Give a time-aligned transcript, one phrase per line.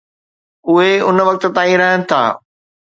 [0.69, 2.21] اهي ان وقت تائين رهن ٿا.